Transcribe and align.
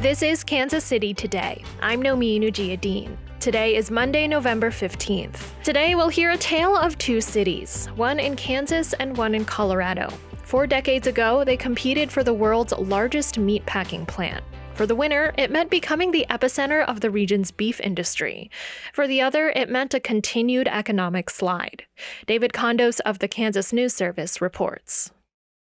This 0.00 0.22
is 0.22 0.42
Kansas 0.44 0.82
City 0.82 1.12
Today. 1.12 1.62
I'm 1.82 2.02
Nomin 2.02 2.40
Ujiyediin 2.40 3.18
Today 3.38 3.76
is 3.76 3.90
Monday, 3.90 4.26
November 4.26 4.70
15th. 4.70 5.38
Today 5.62 5.94
we'll 5.94 6.08
hear 6.08 6.30
a 6.30 6.38
tale 6.38 6.74
of 6.74 6.96
two 6.96 7.20
cities, 7.20 7.84
one 7.96 8.18
in 8.18 8.34
Kansas 8.34 8.94
and 8.94 9.14
one 9.14 9.34
in 9.34 9.44
Colorado. 9.44 10.08
Four 10.42 10.66
decades 10.66 11.06
ago, 11.06 11.44
they 11.44 11.58
competed 11.58 12.10
for 12.10 12.24
the 12.24 12.32
world's 12.32 12.72
largest 12.72 13.34
meatpacking 13.34 14.08
plant. 14.08 14.42
For 14.72 14.86
the 14.86 14.94
winner, 14.94 15.34
it 15.36 15.50
meant 15.50 15.68
becoming 15.68 16.12
the 16.12 16.24
epicenter 16.30 16.82
of 16.82 17.02
the 17.02 17.10
region's 17.10 17.50
beef 17.50 17.78
industry. 17.78 18.50
For 18.94 19.06
the 19.06 19.20
other, 19.20 19.50
it 19.50 19.68
meant 19.68 19.92
a 19.92 20.00
continued 20.00 20.66
economic 20.66 21.28
slide. 21.28 21.84
David 22.26 22.54
Condos 22.54 23.00
of 23.00 23.18
the 23.18 23.28
Kansas 23.28 23.70
News 23.70 23.92
Service 23.92 24.40
reports. 24.40 25.10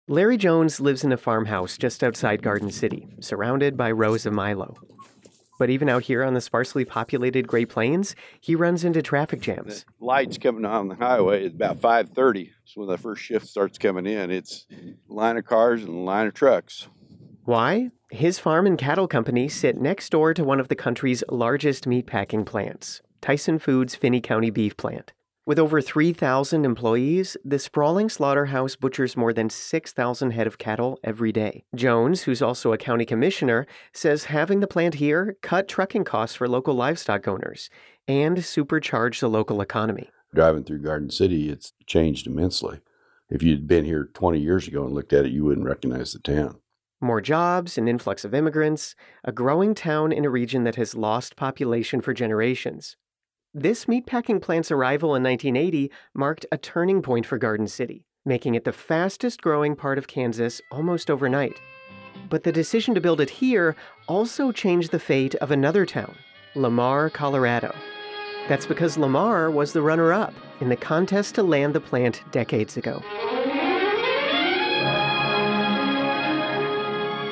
Larry 0.08 0.36
Jones 0.36 0.78
lives 0.78 1.02
in 1.02 1.10
a 1.10 1.16
farmhouse 1.16 1.76
just 1.76 2.04
outside 2.04 2.40
Garden 2.40 2.70
City, 2.70 3.08
surrounded 3.18 3.76
by 3.76 3.90
rows 3.90 4.24
of 4.24 4.32
Milo. 4.32 4.76
But 5.58 5.68
even 5.68 5.88
out 5.88 6.04
here 6.04 6.22
on 6.22 6.32
the 6.32 6.40
sparsely 6.40 6.84
populated 6.84 7.48
Great 7.48 7.68
Plains, 7.68 8.14
he 8.40 8.54
runs 8.54 8.84
into 8.84 9.02
traffic 9.02 9.40
jams. 9.40 9.84
The 9.98 10.04
lights 10.04 10.38
coming 10.38 10.64
on 10.64 10.86
the 10.86 10.94
highway 10.94 11.46
at 11.46 11.54
about 11.54 11.80
5:30. 11.80 12.52
So 12.64 12.82
when 12.82 12.88
the 12.88 12.98
first 12.98 13.20
shift 13.20 13.48
starts 13.48 13.78
coming 13.78 14.06
in, 14.06 14.30
it's 14.30 14.68
line 15.08 15.38
of 15.38 15.44
cars 15.44 15.82
and 15.82 16.04
line 16.04 16.28
of 16.28 16.34
trucks. 16.34 16.86
Why? 17.44 17.90
His 18.12 18.38
farm 18.38 18.64
and 18.66 18.78
cattle 18.78 19.08
company 19.08 19.48
sit 19.48 19.76
next 19.76 20.10
door 20.10 20.34
to 20.34 20.44
one 20.44 20.60
of 20.60 20.68
the 20.68 20.76
country's 20.76 21.24
largest 21.28 21.84
meatpacking 21.84 22.46
plants, 22.46 23.02
Tyson 23.20 23.58
Foods 23.58 23.96
Finney 23.96 24.20
County 24.20 24.50
Beef 24.50 24.76
Plant. 24.76 25.12
With 25.46 25.60
over 25.60 25.80
3,000 25.80 26.64
employees, 26.64 27.36
the 27.44 27.60
sprawling 27.60 28.08
slaughterhouse 28.08 28.74
butchers 28.74 29.16
more 29.16 29.32
than 29.32 29.48
6,000 29.48 30.32
head 30.32 30.48
of 30.48 30.58
cattle 30.58 30.98
every 31.04 31.30
day. 31.30 31.62
Jones, 31.72 32.22
who's 32.22 32.42
also 32.42 32.72
a 32.72 32.76
county 32.76 33.04
commissioner, 33.04 33.64
says 33.92 34.24
having 34.24 34.58
the 34.58 34.66
plant 34.66 34.94
here 34.94 35.36
cut 35.42 35.68
trucking 35.68 36.02
costs 36.02 36.34
for 36.34 36.48
local 36.48 36.74
livestock 36.74 37.28
owners 37.28 37.70
and 38.08 38.44
supercharged 38.44 39.22
the 39.22 39.28
local 39.28 39.60
economy. 39.60 40.10
Driving 40.34 40.64
through 40.64 40.82
Garden 40.82 41.10
City, 41.10 41.48
it's 41.48 41.72
changed 41.86 42.26
immensely. 42.26 42.80
If 43.30 43.44
you'd 43.44 43.68
been 43.68 43.84
here 43.84 44.10
20 44.14 44.40
years 44.40 44.66
ago 44.66 44.84
and 44.84 44.92
looked 44.92 45.12
at 45.12 45.26
it, 45.26 45.30
you 45.30 45.44
wouldn't 45.44 45.68
recognize 45.68 46.12
the 46.12 46.18
town. 46.18 46.56
More 47.00 47.20
jobs, 47.20 47.78
an 47.78 47.86
influx 47.86 48.24
of 48.24 48.34
immigrants, 48.34 48.96
a 49.22 49.30
growing 49.30 49.76
town 49.76 50.10
in 50.10 50.24
a 50.24 50.30
region 50.30 50.64
that 50.64 50.74
has 50.74 50.96
lost 50.96 51.36
population 51.36 52.00
for 52.00 52.12
generations. 52.12 52.96
This 53.58 53.86
meatpacking 53.86 54.42
plant's 54.42 54.70
arrival 54.70 55.14
in 55.14 55.22
1980 55.22 55.90
marked 56.12 56.44
a 56.52 56.58
turning 56.58 57.00
point 57.00 57.24
for 57.24 57.38
Garden 57.38 57.66
City, 57.66 58.04
making 58.22 58.54
it 58.54 58.64
the 58.64 58.72
fastest 58.72 59.40
growing 59.40 59.74
part 59.74 59.96
of 59.96 60.06
Kansas 60.06 60.60
almost 60.70 61.10
overnight. 61.10 61.58
But 62.28 62.42
the 62.42 62.52
decision 62.52 62.94
to 62.94 63.00
build 63.00 63.18
it 63.18 63.30
here 63.30 63.74
also 64.08 64.52
changed 64.52 64.90
the 64.90 64.98
fate 64.98 65.34
of 65.36 65.50
another 65.50 65.86
town, 65.86 66.16
Lamar, 66.54 67.08
Colorado. 67.08 67.74
That's 68.46 68.66
because 68.66 68.98
Lamar 68.98 69.50
was 69.50 69.72
the 69.72 69.80
runner 69.80 70.12
up 70.12 70.34
in 70.60 70.68
the 70.68 70.76
contest 70.76 71.34
to 71.36 71.42
land 71.42 71.74
the 71.74 71.80
plant 71.80 72.24
decades 72.32 72.76
ago. 72.76 73.02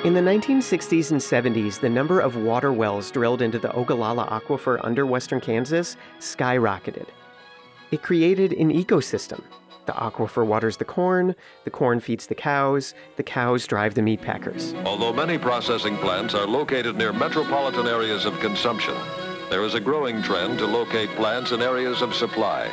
In 0.05 0.13
the 0.13 0.21
1960s 0.21 1.13
and 1.13 1.19
70s, 1.19 1.81
the 1.81 1.89
number 1.89 2.21
of 2.21 2.37
water 2.37 2.71
wells 2.71 3.11
drilled 3.11 3.41
into 3.41 3.59
the 3.59 3.75
Ogallala 3.75 4.27
Aquifer 4.27 4.79
under 4.85 5.07
western 5.07 5.41
Kansas 5.41 5.97
skyrocketed. 6.21 7.07
It 7.91 8.03
created 8.03 8.53
an 8.53 8.71
ecosystem. 8.71 9.43
The 9.87 9.93
aquifer 9.93 10.45
waters 10.45 10.77
the 10.77 10.85
corn, 10.85 11.35
the 11.65 11.71
corn 11.71 12.01
feeds 12.01 12.27
the 12.27 12.35
cows, 12.35 12.93
the 13.17 13.23
cows 13.23 13.67
drive 13.67 13.95
the 13.95 14.03
meat 14.03 14.21
packers. 14.21 14.75
Although 14.85 15.15
many 15.15 15.39
processing 15.39 15.97
plants 15.97 16.35
are 16.35 16.47
located 16.47 16.97
near 16.97 17.15
metropolitan 17.15 17.87
areas 17.87 18.27
of 18.27 18.39
consumption, 18.41 18.97
there 19.49 19.65
is 19.65 19.73
a 19.73 19.81
growing 19.81 20.21
trend 20.21 20.59
to 20.59 20.67
locate 20.67 21.09
plants 21.17 21.51
in 21.53 21.63
areas 21.63 22.03
of 22.03 22.15
supply. 22.15 22.69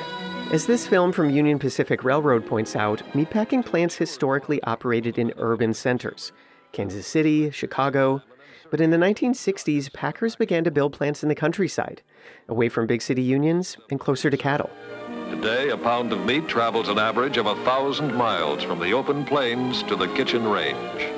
As 0.52 0.66
this 0.66 0.86
film 0.86 1.14
from 1.14 1.30
Union 1.30 1.60
Pacific 1.60 2.04
Railroad 2.04 2.46
points 2.46 2.76
out, 2.76 3.00
meatpacking 3.14 3.66
plants 3.66 3.96
historically 3.96 4.62
operated 4.64 5.18
in 5.18 5.34
urban 5.38 5.74
centers 5.74 6.34
Kansas 6.72 7.08
City, 7.08 7.52
Chicago. 7.52 8.22
But 8.70 8.80
in 8.80 8.90
the 8.90 8.98
1960s, 8.98 9.92
packers 9.92 10.36
began 10.36 10.64
to 10.64 10.72
build 10.72 10.94
plants 10.94 11.24
in 11.24 11.30
the 11.30 11.36
countryside, 11.36 12.02
away 12.48 12.70
from 12.70 12.88
big 12.88 13.02
city 13.02 13.22
unions 13.22 13.78
and 13.90 14.00
closer 14.00 14.30
to 14.30 14.38
cattle. 14.38 14.70
Today, 15.30 15.70
a 15.70 15.78
pound 15.78 16.14
of 16.14 16.26
meat 16.26 16.48
travels 16.48 16.88
an 16.88 16.98
average 16.98 17.38
of 17.38 17.48
a 17.48 17.56
thousand 17.64 18.14
miles 18.14 18.64
from 18.64 18.80
the 18.80 18.94
open 18.94 19.26
plains 19.26 19.84
to 19.84 19.96
the 19.96 20.08
kitchen 20.10 20.48
range. 20.48 21.12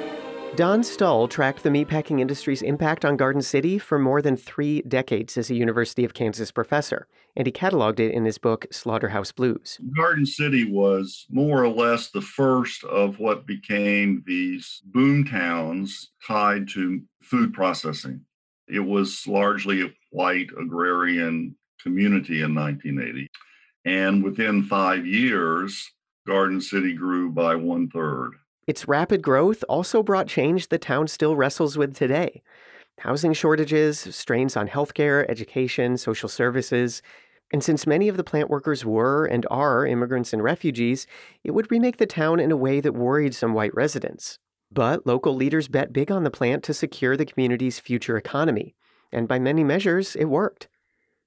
Don 0.55 0.83
Stull 0.83 1.27
tracked 1.27 1.63
the 1.63 1.69
meatpacking 1.69 2.21
industry's 2.21 2.61
impact 2.61 3.03
on 3.03 3.17
Garden 3.17 3.41
City 3.41 3.79
for 3.79 3.97
more 3.97 4.21
than 4.21 4.37
three 4.37 4.83
decades 4.83 5.35
as 5.35 5.49
a 5.49 5.55
University 5.55 6.05
of 6.05 6.13
Kansas 6.13 6.51
professor, 6.51 7.07
and 7.35 7.47
he 7.47 7.51
cataloged 7.51 7.99
it 7.99 8.13
in 8.13 8.25
his 8.25 8.37
book 8.37 8.67
Slaughterhouse 8.71 9.31
Blues. 9.31 9.79
Garden 9.97 10.25
City 10.25 10.69
was 10.69 11.25
more 11.29 11.63
or 11.63 11.69
less 11.69 12.09
the 12.09 12.21
first 12.21 12.83
of 12.83 13.19
what 13.19 13.47
became 13.47 14.23
these 14.25 14.81
boom 14.85 15.25
towns 15.25 16.11
tied 16.25 16.67
to 16.69 17.01
food 17.21 17.53
processing. 17.53 18.21
It 18.67 18.79
was 18.79 19.25
largely 19.27 19.81
a 19.81 19.93
white 20.11 20.49
agrarian 20.59 21.55
community 21.81 22.41
in 22.41 22.55
1980. 22.55 23.27
And 23.85 24.23
within 24.23 24.63
five 24.63 25.05
years, 25.05 25.91
Garden 26.25 26.61
City 26.61 26.93
grew 26.93 27.29
by 27.29 27.55
one 27.55 27.89
third. 27.89 28.31
Its 28.65 28.87
rapid 28.87 29.21
growth 29.21 29.63
also 29.67 30.01
brought 30.01 30.27
change 30.27 30.69
the 30.69 30.77
town 30.77 31.07
still 31.07 31.35
wrestles 31.35 31.77
with 31.77 31.95
today. 31.95 32.41
Housing 32.99 33.33
shortages, 33.33 33.99
strains 34.15 34.55
on 34.55 34.69
healthcare, 34.69 35.25
education, 35.27 35.97
social 35.97 36.29
services. 36.29 37.01
And 37.53 37.63
since 37.63 37.87
many 37.87 38.09
of 38.09 38.17
the 38.17 38.23
plant 38.23 38.49
workers 38.49 38.83
were 38.83 39.25
and 39.25 39.45
are 39.49 39.85
immigrants 39.85 40.33
and 40.33 40.43
refugees, 40.43 41.07
it 41.43 41.51
would 41.51 41.71
remake 41.71 41.97
the 41.97 42.05
town 42.05 42.41
in 42.41 42.51
a 42.51 42.57
way 42.57 42.81
that 42.81 42.93
worried 42.93 43.33
some 43.33 43.53
white 43.53 43.73
residents. 43.73 44.39
But 44.69 45.07
local 45.07 45.35
leaders 45.35 45.69
bet 45.69 45.93
big 45.93 46.11
on 46.11 46.23
the 46.23 46.31
plant 46.31 46.63
to 46.63 46.73
secure 46.73 47.15
the 47.15 47.25
community's 47.25 47.79
future 47.79 48.17
economy. 48.17 48.75
And 49.11 49.27
by 49.27 49.39
many 49.39 49.63
measures, 49.63 50.15
it 50.15 50.25
worked. 50.25 50.67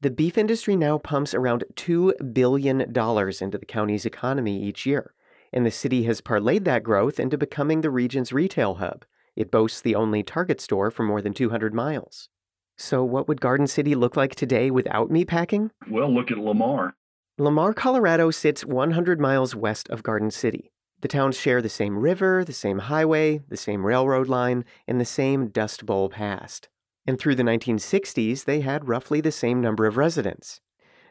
The 0.03 0.11
beef 0.11 0.37
industry 0.37 0.77
now 0.77 0.99
pumps 0.99 1.33
around 1.33 1.65
$2 1.75 2.35
billion 2.35 2.81
into 2.81 3.59
the 3.59 3.67
county's 3.67 4.05
economy 4.05 4.63
each 4.63 4.85
year 4.85 5.15
and 5.53 5.65
the 5.65 5.71
city 5.71 6.05
has 6.05 6.21
parlayed 6.21 6.65
that 6.65 6.83
growth 6.83 7.19
into 7.19 7.39
becoming 7.39 7.81
the 7.81 7.91
region's 7.91 8.33
retail 8.33 8.75
hub. 8.75 9.05
It 9.35 9.51
boasts 9.51 9.81
the 9.81 9.95
only 9.95 10.23
Target 10.23 10.61
store 10.61 10.91
for 10.91 11.03
more 11.03 11.23
than 11.23 11.33
200 11.33 11.75
miles. 11.75 12.29
So, 12.77 13.05
what 13.05 13.27
would 13.29 13.41
Garden 13.41 13.67
City 13.67 13.95
look 13.95 14.17
like 14.17 14.35
today 14.35 14.71
without 14.71 15.11
me 15.11 15.25
packing? 15.25 15.71
Well, 15.91 16.13
look 16.13 16.31
at 16.31 16.39
Lamar. 16.39 16.95
Lamar, 17.39 17.75
Colorado 17.75 18.31
sits 18.31 18.65
100 18.65 19.21
miles 19.21 19.55
west 19.55 19.89
of 19.89 20.03
Garden 20.03 20.31
City. 20.31 20.73
The 21.01 21.09
towns 21.09 21.37
share 21.39 21.61
the 21.61 21.69
same 21.69 21.99
river, 21.99 22.45
the 22.45 22.53
same 22.53 22.79
highway, 22.79 23.41
the 23.49 23.57
same 23.57 23.85
railroad 23.85 24.29
line, 24.29 24.65
and 24.87 25.01
the 25.01 25.05
same 25.05 25.49
Dust 25.49 25.85
Bowl 25.85 26.09
past. 26.09 26.69
And 27.07 27.19
through 27.19 27.35
the 27.35 27.43
1960s, 27.43 28.45
they 28.45 28.61
had 28.61 28.89
roughly 28.89 29.21
the 29.21 29.33
same 29.33 29.61
number 29.61 29.87
of 29.87 29.97
residents 29.97 30.61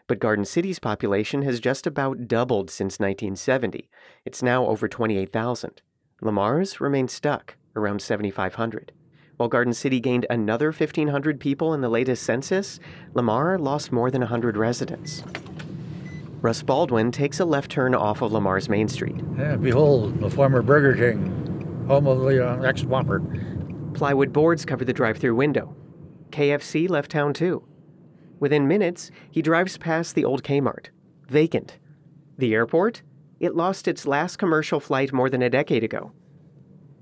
but 0.08 0.20
Garden 0.20 0.46
City's 0.46 0.80
population 0.80 1.42
has 1.42 1.60
just 1.60 1.88
about 1.88 2.28
doubled 2.28 2.70
since 2.70 3.00
1970. 3.00 3.90
It's 4.24 4.44
now 4.44 4.68
over 4.68 4.88
28,000. 4.88 5.82
Lamar's 6.22 6.80
remains 6.80 7.14
stuck 7.14 7.58
around 7.76 8.02
7,500. 8.02 8.92
While 9.38 9.50
Garden 9.50 9.74
City 9.74 10.00
gained 10.00 10.26
another 10.30 10.72
1,500 10.72 11.40
people 11.40 11.74
in 11.74 11.82
the 11.82 11.90
latest 11.90 12.24
census, 12.24 12.80
Lamar 13.14 13.58
lost 13.58 13.92
more 13.92 14.10
than 14.10 14.22
100 14.22 14.56
residents. 14.56 15.24
Russ 16.42 16.64
Baldwin 16.64 17.12
takes 17.12 17.40
a 17.40 17.46
left 17.46 17.72
turn 17.72 17.94
off 17.94 18.22
of 18.22 18.32
Lamar's 18.32 18.70
Main 18.70 18.88
Street. 18.88 19.16
And 19.38 19.62
behold, 19.62 20.20
the 20.20 20.30
former 20.30 20.62
Burger 20.62 20.96
King, 20.96 21.86
home 21.88 22.08
of 22.08 22.22
the 22.22 22.48
uh, 22.48 22.62
ex 22.62 22.84
Whopper. 22.84 23.22
Plywood 23.94 24.32
boards 24.32 24.64
cover 24.64 24.86
the 24.86 24.94
drive 24.94 25.18
through 25.18 25.36
window. 25.36 25.76
KFC 26.30 26.90
left 26.90 27.12
town 27.12 27.34
too. 27.34 27.68
Within 28.40 28.68
minutes, 28.68 29.12
he 29.32 29.42
drives 29.42 29.78
past 29.78 30.16
the 30.16 30.26
old 30.26 30.44
Kmart, 30.44 30.88
vacant. 31.28 31.78
The 32.38 32.54
airport? 32.54 33.02
It 33.40 33.56
lost 33.56 33.88
its 33.88 34.06
last 34.06 34.38
commercial 34.38 34.80
flight 34.80 35.12
more 35.12 35.30
than 35.30 35.42
a 35.42 35.50
decade 35.50 35.84
ago. 35.84 36.12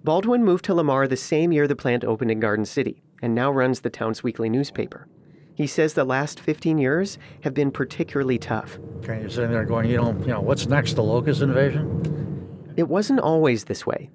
Baldwin 0.04 0.44
moved 0.44 0.66
to 0.66 0.74
Lamar 0.74 1.08
the 1.08 1.16
same 1.16 1.54
year 1.54 1.66
the 1.66 1.78
plant 1.78 2.04
opened 2.04 2.30
in 2.30 2.42
Garden 2.42 2.66
City 2.66 3.02
and 3.22 3.34
now 3.34 3.50
runs 3.50 3.80
the 3.80 3.90
town's 3.90 4.22
weekly 4.22 4.50
newspaper. 4.50 5.08
He 5.56 5.66
says 5.66 5.94
the 5.94 6.04
last 6.04 6.42
15 6.42 6.78
years 6.78 7.18
have 7.44 7.54
been 7.54 7.72
particularly 7.72 8.38
tough. 8.38 8.80
Okay, 8.98 9.22
you're 9.22 9.30
sitting 9.30 9.52
there 9.52 9.64
going, 9.64 9.90
you 9.90 9.96
know, 9.96 10.12
you 10.20 10.28
know, 10.28 10.42
what's 10.42 10.68
next? 10.68 10.96
The 10.96 11.04
locust 11.04 11.42
invasion? 11.42 12.74
It 12.76 12.90
wasn't 12.90 13.22
always 13.22 13.64
this 13.64 13.86
way. 13.86 14.10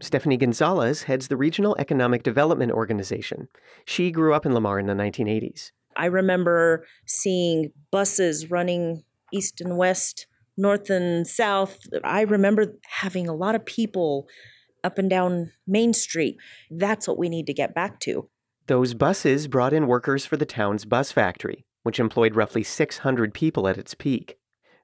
Stephanie 0.00 0.38
Gonzalez 0.38 1.02
heads 1.02 1.28
the 1.28 1.36
Regional 1.36 1.76
Economic 1.78 2.22
Development 2.22 2.72
Organization. 2.72 3.48
She 3.84 4.10
grew 4.10 4.32
up 4.32 4.46
in 4.46 4.54
Lamar 4.54 4.78
in 4.78 4.86
the 4.86 4.94
1980s. 4.94 5.72
I 5.94 6.06
remember 6.06 6.86
seeing 7.06 7.70
buses 7.90 8.50
running 8.50 9.02
east 9.30 9.60
and 9.60 9.76
west, 9.76 10.26
north 10.56 10.88
and 10.88 11.26
south. 11.26 11.80
I 12.02 12.22
remember 12.22 12.76
having 12.88 13.28
a 13.28 13.34
lot 13.34 13.54
of 13.54 13.66
people 13.66 14.26
up 14.84 14.98
and 14.98 15.10
down 15.10 15.50
Main 15.66 15.92
Street. 15.92 16.36
That's 16.70 17.08
what 17.08 17.18
we 17.18 17.28
need 17.28 17.46
to 17.46 17.54
get 17.54 17.74
back 17.74 18.00
to. 18.00 18.28
Those 18.66 18.94
buses 18.94 19.48
brought 19.48 19.72
in 19.72 19.86
workers 19.86 20.24
for 20.24 20.36
the 20.36 20.46
town's 20.46 20.84
bus 20.84 21.12
factory, 21.12 21.66
which 21.82 22.00
employed 22.00 22.36
roughly 22.36 22.62
600 22.62 23.34
people 23.34 23.68
at 23.68 23.78
its 23.78 23.94
peak. 23.94 24.38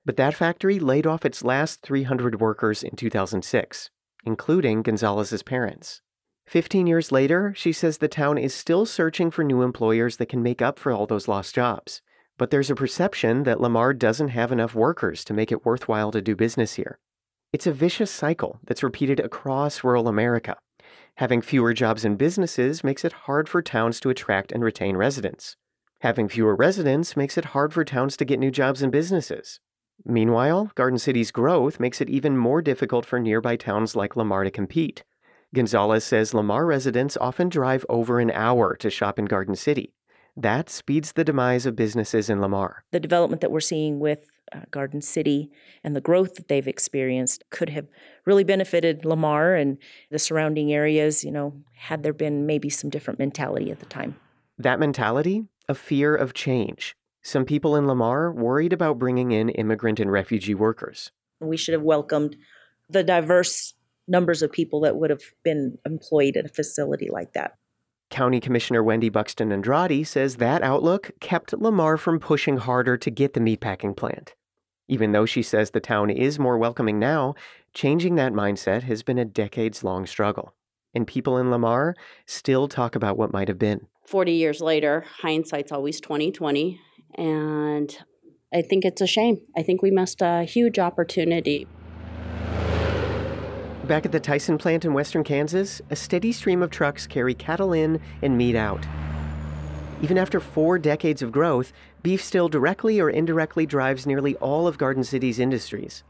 But 0.04 0.16
that 0.16 0.34
factory 0.34 0.78
laid 0.78 1.06
off 1.06 1.24
its 1.24 1.44
last 1.44 1.82
300 1.82 2.40
workers 2.40 2.82
in 2.82 2.96
2006, 2.96 3.90
including 4.24 4.82
Gonzalez's 4.82 5.42
parents. 5.42 6.02
15 6.46 6.86
years 6.86 7.12
later, 7.12 7.54
she 7.56 7.72
says 7.72 7.98
the 7.98 8.08
town 8.08 8.36
is 8.36 8.54
still 8.54 8.84
searching 8.84 9.30
for 9.30 9.44
new 9.44 9.62
employers 9.62 10.16
that 10.16 10.28
can 10.28 10.42
make 10.42 10.60
up 10.60 10.78
for 10.78 10.90
all 10.90 11.06
those 11.06 11.28
lost 11.28 11.54
jobs. 11.54 12.02
But 12.36 12.50
there's 12.50 12.70
a 12.70 12.74
perception 12.74 13.44
that 13.44 13.60
Lamar 13.60 13.94
doesn't 13.94 14.28
have 14.28 14.50
enough 14.50 14.74
workers 14.74 15.24
to 15.24 15.34
make 15.34 15.52
it 15.52 15.64
worthwhile 15.64 16.10
to 16.10 16.20
do 16.20 16.34
business 16.34 16.74
here. 16.74 16.98
It's 17.52 17.66
a 17.66 17.72
vicious 17.72 18.12
cycle 18.12 18.60
that's 18.64 18.84
repeated 18.84 19.18
across 19.18 19.82
rural 19.82 20.06
America. 20.06 20.56
Having 21.16 21.42
fewer 21.42 21.74
jobs 21.74 22.04
and 22.04 22.16
businesses 22.16 22.84
makes 22.84 23.04
it 23.04 23.24
hard 23.26 23.48
for 23.48 23.60
towns 23.60 23.98
to 24.00 24.10
attract 24.10 24.52
and 24.52 24.62
retain 24.62 24.96
residents. 24.96 25.56
Having 26.02 26.28
fewer 26.28 26.54
residents 26.54 27.16
makes 27.16 27.36
it 27.36 27.46
hard 27.46 27.72
for 27.72 27.84
towns 27.84 28.16
to 28.18 28.24
get 28.24 28.38
new 28.38 28.52
jobs 28.52 28.82
and 28.82 28.92
businesses. 28.92 29.58
Meanwhile, 30.04 30.70
Garden 30.76 31.00
City's 31.00 31.32
growth 31.32 31.80
makes 31.80 32.00
it 32.00 32.08
even 32.08 32.38
more 32.38 32.62
difficult 32.62 33.04
for 33.04 33.18
nearby 33.18 33.56
towns 33.56 33.96
like 33.96 34.14
Lamar 34.14 34.44
to 34.44 34.50
compete. 34.52 35.02
Gonzalez 35.52 36.04
says 36.04 36.32
Lamar 36.32 36.64
residents 36.64 37.16
often 37.16 37.48
drive 37.48 37.84
over 37.88 38.20
an 38.20 38.30
hour 38.30 38.76
to 38.76 38.90
shop 38.90 39.18
in 39.18 39.24
Garden 39.24 39.56
City. 39.56 39.92
That 40.36 40.70
speeds 40.70 41.12
the 41.12 41.24
demise 41.24 41.66
of 41.66 41.74
businesses 41.74 42.30
in 42.30 42.40
Lamar. 42.40 42.84
The 42.92 43.00
development 43.00 43.40
that 43.40 43.50
we're 43.50 43.58
seeing 43.58 43.98
with 43.98 44.28
uh, 44.52 44.60
Garden 44.70 45.00
City 45.00 45.50
and 45.84 45.94
the 45.94 46.00
growth 46.00 46.34
that 46.34 46.48
they've 46.48 46.68
experienced 46.68 47.44
could 47.50 47.70
have 47.70 47.86
really 48.24 48.44
benefited 48.44 49.04
Lamar 49.04 49.54
and 49.54 49.78
the 50.10 50.18
surrounding 50.18 50.72
areas, 50.72 51.24
you 51.24 51.30
know, 51.30 51.54
had 51.74 52.02
there 52.02 52.12
been 52.12 52.46
maybe 52.46 52.68
some 52.70 52.90
different 52.90 53.18
mentality 53.18 53.70
at 53.70 53.80
the 53.80 53.86
time. 53.86 54.16
That 54.58 54.80
mentality? 54.80 55.44
A 55.68 55.74
fear 55.74 56.14
of 56.14 56.34
change. 56.34 56.96
Some 57.22 57.44
people 57.44 57.76
in 57.76 57.86
Lamar 57.86 58.32
worried 58.32 58.72
about 58.72 58.98
bringing 58.98 59.32
in 59.32 59.50
immigrant 59.50 60.00
and 60.00 60.10
refugee 60.10 60.54
workers. 60.54 61.10
We 61.40 61.56
should 61.56 61.74
have 61.74 61.82
welcomed 61.82 62.36
the 62.88 63.02
diverse 63.02 63.74
numbers 64.08 64.42
of 64.42 64.50
people 64.50 64.80
that 64.80 64.96
would 64.96 65.10
have 65.10 65.22
been 65.44 65.78
employed 65.86 66.36
at 66.36 66.46
a 66.46 66.48
facility 66.48 67.08
like 67.10 67.32
that. 67.34 67.56
County 68.10 68.40
Commissioner 68.40 68.82
Wendy 68.82 69.08
Buxton 69.08 69.52
Andrade 69.52 70.06
says 70.06 70.36
that 70.36 70.62
outlook 70.62 71.12
kept 71.20 71.52
Lamar 71.52 71.96
from 71.96 72.18
pushing 72.18 72.56
harder 72.56 72.96
to 72.96 73.10
get 73.10 73.34
the 73.34 73.40
meatpacking 73.40 73.96
plant. 73.96 74.34
Even 74.90 75.12
though 75.12 75.24
she 75.24 75.40
says 75.40 75.70
the 75.70 75.78
town 75.78 76.10
is 76.10 76.40
more 76.40 76.58
welcoming 76.58 76.98
now, 76.98 77.36
changing 77.72 78.16
that 78.16 78.32
mindset 78.32 78.82
has 78.82 79.04
been 79.04 79.18
a 79.18 79.24
decades 79.24 79.84
long 79.84 80.04
struggle. 80.04 80.52
And 80.92 81.06
people 81.06 81.38
in 81.38 81.48
Lamar 81.48 81.94
still 82.26 82.66
talk 82.66 82.96
about 82.96 83.16
what 83.16 83.32
might 83.32 83.46
have 83.46 83.58
been. 83.58 83.86
40 84.04 84.32
years 84.32 84.60
later, 84.60 85.04
hindsight's 85.22 85.70
always 85.70 86.00
2020, 86.00 86.80
and 87.14 87.96
I 88.52 88.62
think 88.62 88.84
it's 88.84 89.00
a 89.00 89.06
shame. 89.06 89.40
I 89.56 89.62
think 89.62 89.80
we 89.80 89.92
missed 89.92 90.20
a 90.22 90.42
huge 90.42 90.80
opportunity. 90.80 91.68
Back 93.86 94.04
at 94.04 94.10
the 94.10 94.18
Tyson 94.18 94.58
plant 94.58 94.84
in 94.84 94.92
western 94.92 95.22
Kansas, 95.22 95.80
a 95.88 95.94
steady 95.94 96.32
stream 96.32 96.64
of 96.64 96.70
trucks 96.70 97.06
carry 97.06 97.34
cattle 97.34 97.72
in 97.72 98.00
and 98.22 98.36
meat 98.36 98.56
out. 98.56 98.84
Even 100.02 100.16
after 100.16 100.40
four 100.40 100.78
decades 100.78 101.20
of 101.20 101.30
growth, 101.30 101.74
beef 102.02 102.24
still 102.24 102.48
directly 102.48 102.98
or 103.00 103.10
indirectly 103.10 103.66
drives 103.66 104.06
nearly 104.06 104.34
all 104.36 104.66
of 104.66 104.78
Garden 104.78 105.04
City's 105.04 105.38
industries. 105.38 106.04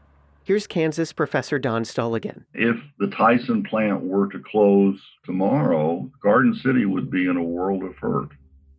Here's 0.45 0.65
Kansas 0.65 1.11
professor 1.11 1.59
Don 1.59 1.83
Stull 1.83 2.15
again. 2.15 2.45
If 2.53 2.77
the 2.99 3.07
Tyson 3.07 3.63
plant 3.63 4.01
were 4.01 4.27
to 4.29 4.39
close 4.39 4.97
tomorrow, 5.25 6.09
Garden 6.23 6.55
City 6.55 6.85
would 6.85 7.11
be 7.11 7.27
in 7.27 7.35
a 7.35 7.43
world 7.43 7.83
of 7.83 7.95
hurt. 7.97 8.29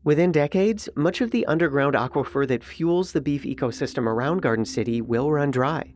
Within 0.02 0.32
decades, 0.32 0.88
much 0.96 1.20
of 1.20 1.30
the 1.30 1.44
underground 1.44 1.94
aquifer 1.94 2.48
that 2.48 2.64
fuels 2.64 3.12
the 3.12 3.20
beef 3.20 3.44
ecosystem 3.44 4.06
around 4.06 4.40
Garden 4.40 4.64
City 4.64 5.02
will 5.02 5.30
run 5.30 5.50
dry. 5.50 5.92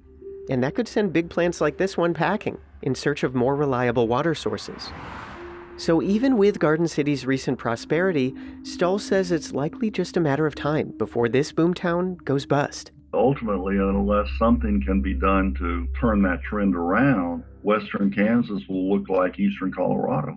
And 0.50 0.62
that 0.62 0.74
could 0.74 0.86
send 0.86 1.14
big 1.14 1.30
plants 1.30 1.60
like 1.60 1.78
this 1.78 1.96
one 1.96 2.12
packing 2.12 2.58
in 2.82 2.94
search 2.94 3.24
of 3.24 3.34
more 3.34 3.56
reliable 3.56 4.06
water 4.06 4.34
sources. 4.34 4.92
So, 5.78 6.00
even 6.00 6.38
with 6.38 6.58
Garden 6.58 6.88
City's 6.88 7.26
recent 7.26 7.58
prosperity, 7.58 8.34
Stull 8.62 8.99
says 8.99 9.31
it's 9.31 9.52
likely 9.52 9.90
just 9.90 10.17
a 10.17 10.20
matter 10.20 10.46
of 10.46 10.55
time 10.55 10.94
before 10.96 11.28
this 11.28 11.52
boomtown 11.52 12.23
goes 12.25 12.46
bust. 12.46 12.93
Ultimately, 13.12 13.76
unless 13.76 14.28
something 14.38 14.82
can 14.84 15.02
be 15.02 15.14
done 15.14 15.55
to 15.58 15.87
turn 16.00 16.23
that 16.23 16.43
trend 16.43 16.75
around, 16.75 17.44
western 17.62 18.11
Kansas 18.11 18.62
will 18.69 18.90
look 18.90 19.08
like 19.08 19.38
eastern 19.38 19.73
Colorado. 19.73 20.34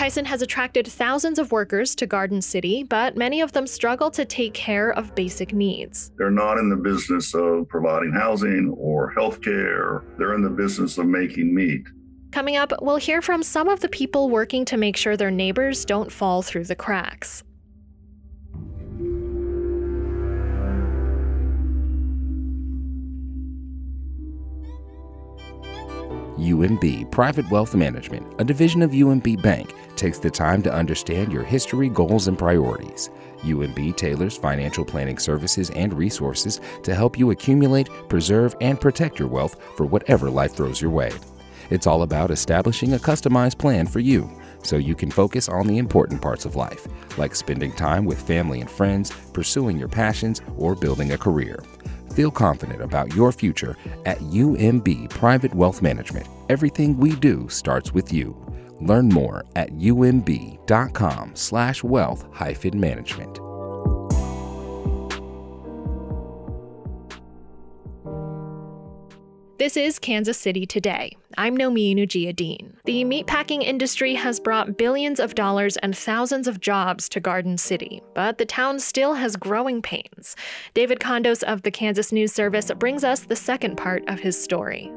Tyson 0.00 0.24
has 0.24 0.40
attracted 0.40 0.86
thousands 0.86 1.38
of 1.38 1.52
workers 1.52 1.94
to 1.94 2.06
Garden 2.06 2.40
City, 2.40 2.82
but 2.82 3.18
many 3.18 3.42
of 3.42 3.52
them 3.52 3.66
struggle 3.66 4.10
to 4.12 4.24
take 4.24 4.54
care 4.54 4.92
of 4.92 5.14
basic 5.14 5.52
needs. 5.52 6.10
They're 6.16 6.30
not 6.30 6.56
in 6.56 6.70
the 6.70 6.76
business 6.76 7.34
of 7.34 7.68
providing 7.68 8.10
housing 8.10 8.74
or 8.78 9.10
health 9.10 9.42
care, 9.42 10.02
they're 10.16 10.34
in 10.34 10.40
the 10.40 10.48
business 10.48 10.96
of 10.96 11.04
making 11.04 11.54
meat. 11.54 11.82
Coming 12.32 12.56
up, 12.56 12.72
we'll 12.80 12.96
hear 12.96 13.20
from 13.20 13.42
some 13.42 13.68
of 13.68 13.80
the 13.80 13.90
people 13.90 14.30
working 14.30 14.64
to 14.64 14.78
make 14.78 14.96
sure 14.96 15.18
their 15.18 15.30
neighbors 15.30 15.84
don't 15.84 16.10
fall 16.10 16.40
through 16.40 16.64
the 16.64 16.74
cracks. 16.74 17.44
UMB 26.38 27.10
Private 27.10 27.50
Wealth 27.50 27.74
Management, 27.74 28.26
a 28.38 28.44
division 28.44 28.80
of 28.80 28.92
UMB 28.92 29.42
Bank, 29.42 29.74
takes 30.00 30.18
the 30.18 30.30
time 30.30 30.62
to 30.62 30.72
understand 30.72 31.30
your 31.30 31.42
history, 31.44 31.90
goals, 31.90 32.26
and 32.26 32.38
priorities. 32.38 33.10
UMB 33.42 33.96
tailors 33.96 34.36
financial 34.36 34.82
planning 34.82 35.18
services 35.18 35.68
and 35.70 35.92
resources 35.92 36.58
to 36.82 36.94
help 36.94 37.18
you 37.18 37.30
accumulate, 37.30 37.90
preserve, 38.08 38.56
and 38.62 38.80
protect 38.80 39.18
your 39.18 39.28
wealth 39.28 39.56
for 39.76 39.84
whatever 39.84 40.30
life 40.30 40.54
throws 40.54 40.80
your 40.80 40.90
way. 40.90 41.12
It's 41.68 41.86
all 41.86 42.02
about 42.02 42.30
establishing 42.30 42.94
a 42.94 42.98
customized 42.98 43.58
plan 43.58 43.86
for 43.86 44.00
you 44.00 44.28
so 44.62 44.76
you 44.76 44.94
can 44.94 45.10
focus 45.10 45.50
on 45.50 45.66
the 45.66 45.76
important 45.76 46.22
parts 46.22 46.46
of 46.46 46.56
life, 46.56 46.88
like 47.18 47.34
spending 47.34 47.72
time 47.72 48.06
with 48.06 48.26
family 48.26 48.62
and 48.62 48.70
friends, 48.70 49.10
pursuing 49.34 49.78
your 49.78 49.88
passions, 49.88 50.40
or 50.56 50.74
building 50.74 51.12
a 51.12 51.18
career. 51.18 51.62
Feel 52.14 52.30
confident 52.30 52.80
about 52.80 53.14
your 53.14 53.32
future 53.32 53.76
at 54.06 54.18
UMB 54.18 55.10
Private 55.10 55.54
Wealth 55.54 55.82
Management. 55.82 56.26
Everything 56.48 56.96
we 56.96 57.14
do 57.16 57.48
starts 57.50 57.92
with 57.92 58.12
you. 58.12 58.34
Learn 58.80 59.08
more 59.08 59.44
at 59.56 59.70
umb.com 59.70 61.32
slash 61.34 61.84
wealth 61.84 62.26
hyphen 62.32 62.80
management. 62.80 63.40
This 69.60 69.76
is 69.76 69.98
Kansas 69.98 70.38
City 70.38 70.64
Today. 70.64 71.14
I'm 71.36 71.54
Nomin 71.54 71.96
Ujiyediin. 71.96 72.76
The 72.86 73.04
meatpacking 73.04 73.62
industry 73.62 74.14
has 74.14 74.40
brought 74.40 74.78
billions 74.78 75.20
of 75.20 75.34
dollars 75.34 75.76
and 75.76 75.94
thousands 75.94 76.48
of 76.48 76.60
jobs 76.60 77.10
to 77.10 77.20
Garden 77.20 77.58
City, 77.58 78.02
but 78.14 78.38
the 78.38 78.46
town 78.46 78.78
still 78.78 79.12
has 79.12 79.36
growing 79.36 79.82
pains. 79.82 80.34
David 80.72 80.98
Condos 80.98 81.42
of 81.42 81.60
the 81.60 81.70
Kansas 81.70 82.10
News 82.10 82.32
Service 82.32 82.72
brings 82.78 83.04
us 83.04 83.20
the 83.20 83.36
second 83.36 83.76
part 83.76 84.02
of 84.08 84.20
his 84.20 84.42
story. 84.42 84.90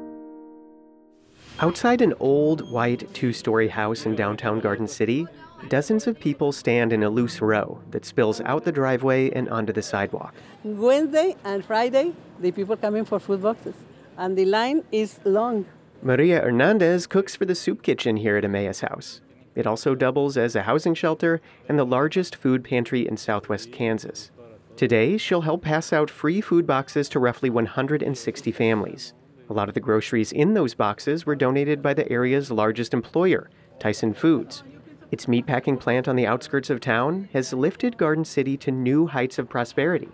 Outside 1.60 2.00
an 2.00 2.14
old, 2.18 2.68
white, 2.68 3.14
two 3.14 3.32
story 3.32 3.68
house 3.68 4.06
in 4.06 4.16
downtown 4.16 4.58
Garden 4.58 4.88
City, 4.88 5.24
dozens 5.68 6.08
of 6.08 6.18
people 6.18 6.50
stand 6.50 6.92
in 6.92 7.04
a 7.04 7.08
loose 7.08 7.40
row 7.40 7.80
that 7.92 8.04
spills 8.04 8.40
out 8.40 8.64
the 8.64 8.72
driveway 8.72 9.30
and 9.30 9.48
onto 9.48 9.72
the 9.72 9.80
sidewalk. 9.80 10.34
Wednesday 10.64 11.36
and 11.44 11.64
Friday, 11.64 12.12
the 12.40 12.50
people 12.50 12.76
come 12.76 12.96
in 12.96 13.04
for 13.04 13.20
food 13.20 13.40
boxes 13.40 13.76
and 14.18 14.36
the 14.36 14.44
line 14.44 14.82
is 14.90 15.20
long. 15.24 15.64
Maria 16.02 16.40
Hernandez 16.40 17.06
cooks 17.06 17.36
for 17.36 17.44
the 17.44 17.54
soup 17.54 17.84
kitchen 17.84 18.16
here 18.16 18.36
at 18.36 18.44
Emmaus 18.44 18.80
House. 18.80 19.20
It 19.54 19.64
also 19.64 19.94
doubles 19.94 20.36
as 20.36 20.56
a 20.56 20.64
housing 20.64 20.94
shelter 20.94 21.40
and 21.68 21.78
the 21.78 21.86
largest 21.86 22.34
food 22.34 22.64
pantry 22.64 23.06
in 23.06 23.16
southwest 23.16 23.70
Kansas. 23.70 24.32
Today, 24.76 25.16
she'll 25.18 25.42
help 25.42 25.62
pass 25.62 25.92
out 25.92 26.10
free 26.10 26.40
food 26.40 26.66
boxes 26.66 27.08
to 27.10 27.20
roughly 27.20 27.48
160 27.48 28.50
families. 28.50 29.14
A 29.50 29.52
lot 29.52 29.68
of 29.68 29.74
the 29.74 29.80
groceries 29.80 30.32
in 30.32 30.54
those 30.54 30.74
boxes 30.74 31.26
were 31.26 31.36
donated 31.36 31.82
by 31.82 31.92
the 31.92 32.10
area's 32.10 32.50
largest 32.50 32.94
employer, 32.94 33.50
Tyson 33.78 34.14
Foods. 34.14 34.62
Its 35.10 35.26
meatpacking 35.26 35.78
plant 35.78 36.08
on 36.08 36.16
the 36.16 36.26
outskirts 36.26 36.70
of 36.70 36.80
town 36.80 37.28
has 37.32 37.52
lifted 37.52 37.98
Garden 37.98 38.24
City 38.24 38.56
to 38.56 38.70
new 38.70 39.06
heights 39.06 39.38
of 39.38 39.48
prosperity. 39.48 40.08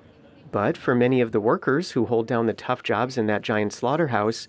But 0.51 0.77
for 0.77 0.97
many 0.97 1.21
of 1.21 1.31
the 1.31 1.41
workers 1.41 1.93
who 1.93 2.07
hold 2.07 2.27
down 2.27 2.47
the 2.47 2.53
tough 2.53 2.83
jobs 2.83 3.17
in 3.17 3.27
that 3.27 3.43
giant 3.43 3.73
slaughterhouse, 3.73 4.49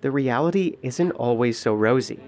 the 0.00 0.10
reality 0.10 0.76
isn't 0.82 1.12
always 1.12 1.58
so 1.58 1.74
rosy. 1.74 2.20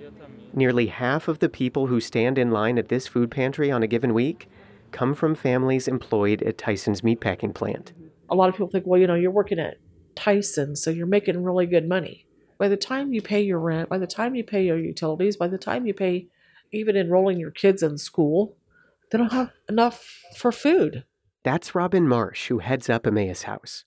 Nearly 0.52 0.86
half 0.86 1.26
of 1.26 1.38
the 1.38 1.48
people 1.48 1.86
who 1.86 2.00
stand 2.00 2.36
in 2.36 2.50
line 2.50 2.78
at 2.78 2.88
this 2.88 3.08
food 3.08 3.30
pantry 3.30 3.70
on 3.70 3.82
a 3.82 3.88
given 3.88 4.12
week 4.12 4.48
come 4.92 5.14
from 5.14 5.34
families 5.34 5.88
employed 5.88 6.42
at 6.42 6.58
Tyson's 6.58 7.00
meatpacking 7.00 7.54
plant. 7.54 7.92
A 8.30 8.34
lot 8.34 8.48
of 8.48 8.54
people 8.54 8.68
think, 8.68 8.86
well, 8.86 9.00
you 9.00 9.06
know, 9.06 9.14
you're 9.14 9.30
working 9.30 9.58
at 9.58 9.78
Tyson, 10.24 10.74
so 10.74 10.88
you're 10.88 11.06
making 11.06 11.42
really 11.42 11.66
good 11.66 11.86
money. 11.86 12.24
By 12.56 12.68
the 12.68 12.78
time 12.78 13.12
you 13.12 13.20
pay 13.20 13.42
your 13.42 13.58
rent, 13.58 13.90
by 13.90 13.98
the 13.98 14.06
time 14.06 14.34
you 14.34 14.42
pay 14.42 14.64
your 14.64 14.78
utilities, 14.78 15.36
by 15.36 15.48
the 15.48 15.58
time 15.58 15.86
you 15.86 15.92
pay 15.92 16.28
even 16.72 16.96
enrolling 16.96 17.38
your 17.38 17.50
kids 17.50 17.82
in 17.82 17.98
school, 17.98 18.56
they 19.10 19.18
don't 19.18 19.32
have 19.32 19.50
enough 19.68 20.22
for 20.34 20.50
food. 20.50 21.04
That's 21.42 21.74
Robin 21.74 22.08
Marsh, 22.08 22.48
who 22.48 22.60
heads 22.60 22.88
up 22.88 23.06
Emmaus 23.06 23.42
House. 23.42 23.84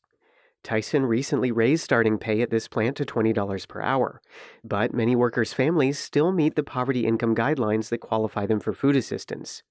Tyson 0.61 1.07
recently 1.07 1.51
raised 1.51 1.83
starting 1.83 2.19
pay 2.19 2.41
at 2.41 2.51
this 2.51 2.67
plant 2.67 2.97
to 2.97 3.05
$20 3.05 3.67
per 3.67 3.81
hour, 3.81 4.21
but 4.63 4.93
many 4.93 5.15
workers' 5.15 5.53
families 5.53 5.97
still 5.97 6.31
meet 6.31 6.55
the 6.55 6.61
poverty 6.61 7.07
income 7.07 7.33
guidelines 7.33 7.89
that 7.89 7.97
qualify 7.97 8.45
them 8.45 8.59
for 8.59 8.73
food 8.73 8.95
assistance. 8.95 9.63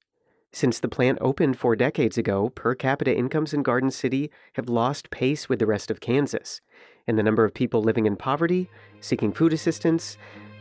Since 0.57 0.79
the 0.79 0.89
plant 0.89 1.19
opened 1.21 1.59
four 1.59 1.77
decades 1.77 2.17
ago, 2.17 2.49
per 2.49 2.75
capita 2.75 3.15
incomes 3.15 3.53
in 3.53 3.63
Garden 3.63 3.91
City 3.91 4.31
have 4.55 4.71
lost 4.71 5.11
pace 5.11 5.51
with 5.51 5.59
the 5.59 5.67
rest 5.67 5.91
of 5.91 6.01
Kansas, 6.01 6.63
and 7.07 7.19
the 7.19 7.23
number 7.23 7.45
of 7.45 7.53
people 7.53 7.83
living 7.83 8.07
in 8.07 8.17
poverty, 8.17 8.71
seeking 8.99 9.35
food 9.35 9.53
assistance, 9.53 10.17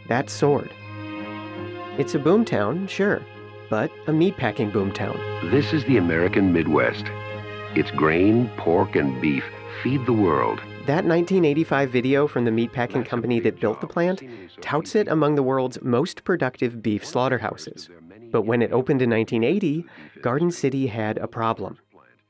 that 0.09 0.29
soared. 0.29 0.69
It's 1.97 2.13
a 2.13 2.19
boomtown, 2.19 2.89
sure, 2.89 3.21
but 3.69 3.89
a 4.05 4.11
meatpacking 4.11 4.73
boomtown. 4.73 5.17
This 5.49 5.71
is 5.71 5.85
the 5.85 5.95
American 5.95 6.51
Midwest. 6.51 7.05
It's 7.73 7.91
grain, 7.91 8.51
pork, 8.57 8.97
and 8.97 9.21
beef 9.21 9.45
feed 9.81 10.05
the 10.05 10.11
world. 10.11 10.59
That 10.87 11.05
1985 11.05 11.89
video 11.89 12.27
from 12.27 12.43
the 12.43 12.51
meatpacking 12.51 13.05
company 13.05 13.39
that 13.39 13.61
built 13.61 13.79
the 13.79 13.87
plant 13.87 14.23
touts 14.59 14.93
it 14.93 15.07
among 15.07 15.35
the 15.35 15.43
world's 15.43 15.81
most 15.81 16.25
productive 16.25 16.81
beef 16.81 17.05
slaughterhouses. 17.05 17.89
But 18.35 18.45
when 18.45 18.61
it 18.61 18.73
opened 18.73 19.01
in 19.01 19.09
1980, 19.11 19.85
Garden 20.21 20.51
City 20.51 20.87
had 20.87 21.17
a 21.19 21.25
problem. 21.25 21.77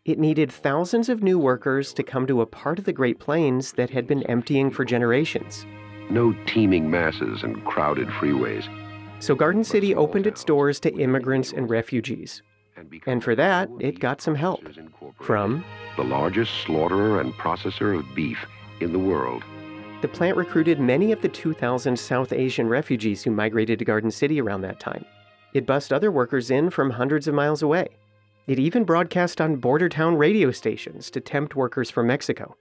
It 0.05 0.19
needed 0.19 0.51
thousands 0.51 1.09
of 1.09 1.23
new 1.23 1.39
workers 1.39 1.93
to 1.93 2.03
come 2.03 2.27
to 2.27 2.41
a 2.41 2.45
part 2.45 2.77
of 2.77 2.85
the 2.85 2.93
Great 2.93 3.17
Plains 3.17 3.71
that 3.71 3.89
had 3.89 4.05
been 4.05 4.21
emptying 4.29 4.69
for 4.69 4.85
generations. 4.85 5.65
No 6.11 6.35
teeming 6.45 6.91
masses 6.91 7.41
and 7.41 7.65
crowded 7.65 8.07
freeways. 8.09 8.69
So 9.19 9.33
Garden 9.33 9.63
City 9.63 9.95
opened 9.95 10.27
its 10.27 10.43
doors 10.43 10.79
to 10.81 10.95
immigrants 10.95 11.51
and 11.51 11.67
refugees. 11.67 12.43
And 13.07 13.23
for 13.23 13.33
that, 13.33 13.67
it 13.79 13.99
got 13.99 14.21
some 14.21 14.35
help 14.35 14.61
from 15.19 15.65
the 15.97 16.03
largest 16.03 16.53
slaughterer 16.65 17.19
and 17.19 17.33
processor 17.33 17.97
of 17.97 18.05
beef 18.13 18.45
in 18.79 18.93
the 18.93 18.99
world. 18.99 19.43
The 20.01 20.07
plant 20.07 20.37
recruited 20.37 20.79
many 20.79 21.11
of 21.11 21.23
the 21.23 21.29
2,000 21.29 21.97
South 21.97 22.31
Asian 22.31 22.69
refugees 22.69 23.23
who 23.23 23.31
migrated 23.31 23.79
to 23.79 23.85
Garden 23.85 24.11
City 24.11 24.39
around 24.39 24.61
that 24.61 24.79
time. 24.79 25.03
It 25.55 25.65
bussed 25.65 25.93
other 25.93 26.11
workers 26.11 26.51
in 26.51 26.69
from 26.69 26.89
hundreds 26.89 27.29
of 27.29 27.33
miles 27.33 27.61
away. 27.61 27.87
It 28.45 28.59
even 28.59 28.83
broadcast 28.83 29.39
on 29.39 29.55
border 29.55 29.87
town 29.87 30.17
radio 30.17 30.51
stations 30.51 31.09
to 31.11 31.21
tempt 31.21 31.55
workers 31.55 31.89
from 31.89 32.07
Mexico. 32.07 32.57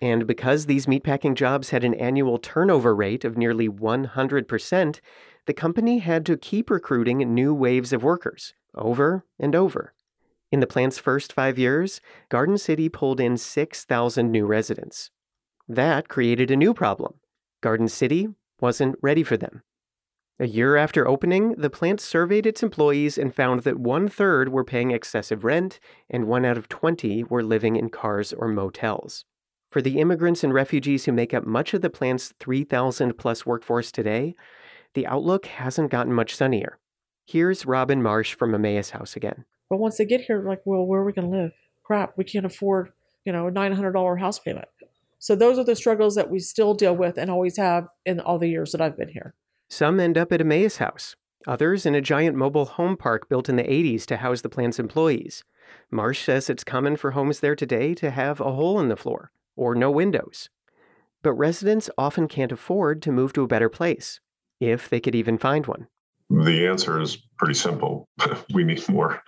And 0.00 0.24
because 0.24 0.66
these 0.66 0.86
meatpacking 0.86 1.34
jobs 1.34 1.70
had 1.70 1.82
an 1.82 1.94
annual 1.94 2.38
turnover 2.38 2.94
rate 2.94 3.24
of 3.24 3.36
nearly 3.36 3.68
100%, 3.68 5.00
the 5.46 5.52
company 5.52 5.98
had 5.98 6.24
to 6.26 6.36
keep 6.36 6.70
recruiting 6.70 7.18
new 7.34 7.52
waves 7.52 7.92
of 7.92 8.04
workers 8.04 8.54
over 8.72 9.24
and 9.40 9.56
over. 9.56 9.92
In 10.52 10.60
the 10.60 10.68
plant's 10.68 11.00
first 11.00 11.32
five 11.32 11.58
years, 11.58 12.00
Garden 12.28 12.56
City 12.56 12.88
pulled 12.88 13.18
in 13.18 13.36
6,000 13.36 14.30
new 14.30 14.46
residents. 14.46 15.10
That 15.66 16.06
created 16.06 16.52
a 16.52 16.56
new 16.56 16.72
problem. 16.72 17.14
Garden 17.62 17.88
City 17.88 18.28
wasn't 18.60 18.94
ready 19.02 19.24
for 19.24 19.36
them. 19.36 19.62
A 20.40 20.46
year 20.46 20.76
after 20.76 21.08
opening, 21.08 21.56
the 21.58 21.68
plant 21.68 22.00
surveyed 22.00 22.46
its 22.46 22.62
employees 22.62 23.18
and 23.18 23.34
found 23.34 23.62
that 23.62 23.80
one 23.80 24.06
third 24.06 24.50
were 24.50 24.62
paying 24.62 24.92
excessive 24.92 25.42
rent, 25.42 25.80
and 26.08 26.28
one 26.28 26.44
out 26.44 26.56
of 26.56 26.68
20 26.68 27.24
were 27.24 27.42
living 27.42 27.74
in 27.74 27.88
cars 27.88 28.32
or 28.32 28.46
motels. 28.46 29.24
For 29.68 29.82
the 29.82 29.98
immigrants 29.98 30.44
and 30.44 30.54
refugees 30.54 31.06
who 31.06 31.12
make 31.12 31.34
up 31.34 31.44
much 31.44 31.74
of 31.74 31.80
the 31.80 31.90
plant's 31.90 32.34
3,000 32.38 33.18
plus 33.18 33.44
workforce 33.44 33.90
today, 33.90 34.36
the 34.94 35.08
outlook 35.08 35.46
hasn't 35.46 35.90
gotten 35.90 36.12
much 36.12 36.36
sunnier. 36.36 36.78
Here's 37.26 37.66
Robin 37.66 38.00
Marsh 38.00 38.34
from 38.34 38.54
Emmaus 38.54 38.90
House 38.90 39.16
again. 39.16 39.44
But 39.68 39.78
once 39.78 39.98
they 39.98 40.06
get 40.06 40.20
here, 40.20 40.40
like, 40.48 40.62
well, 40.64 40.86
where 40.86 41.00
are 41.00 41.04
we 41.04 41.12
going 41.12 41.30
to 41.30 41.36
live? 41.36 41.52
Crap, 41.82 42.16
we 42.16 42.22
can't 42.22 42.46
afford, 42.46 42.92
you 43.24 43.32
know, 43.32 43.48
a 43.48 43.50
$900 43.50 44.20
house 44.20 44.38
payment. 44.38 44.68
So 45.18 45.34
those 45.34 45.58
are 45.58 45.64
the 45.64 45.74
struggles 45.74 46.14
that 46.14 46.30
we 46.30 46.38
still 46.38 46.74
deal 46.74 46.94
with 46.94 47.18
and 47.18 47.28
always 47.28 47.56
have 47.56 47.88
in 48.06 48.20
all 48.20 48.38
the 48.38 48.48
years 48.48 48.70
that 48.70 48.80
I've 48.80 48.96
been 48.96 49.08
here. 49.08 49.34
Some 49.70 50.00
end 50.00 50.16
up 50.16 50.32
at 50.32 50.40
Emmaus 50.40 50.78
House, 50.78 51.14
others 51.46 51.84
in 51.84 51.94
a 51.94 52.00
giant 52.00 52.34
mobile 52.34 52.64
home 52.64 52.96
park 52.96 53.28
built 53.28 53.50
in 53.50 53.56
the 53.56 53.62
80s 53.64 54.06
to 54.06 54.16
house 54.16 54.40
the 54.40 54.48
plant's 54.48 54.78
employees. 54.78 55.44
Marsh 55.90 56.24
says 56.24 56.48
it's 56.48 56.64
common 56.64 56.96
for 56.96 57.10
homes 57.10 57.40
there 57.40 57.54
today 57.54 57.94
to 57.94 58.10
have 58.10 58.40
a 58.40 58.52
hole 58.52 58.80
in 58.80 58.88
the 58.88 58.96
floor 58.96 59.30
or 59.56 59.74
no 59.74 59.90
windows. 59.90 60.48
But 61.22 61.34
residents 61.34 61.90
often 61.98 62.28
can't 62.28 62.52
afford 62.52 63.02
to 63.02 63.12
move 63.12 63.34
to 63.34 63.42
a 63.42 63.48
better 63.48 63.68
place, 63.68 64.20
if 64.58 64.88
they 64.88 65.00
could 65.00 65.14
even 65.14 65.36
find 65.36 65.66
one. 65.66 65.88
The 66.30 66.66
answer 66.66 67.00
is 67.00 67.16
pretty 67.38 67.54
simple. 67.54 68.08
we 68.54 68.64
need 68.64 68.86
more 68.88 69.22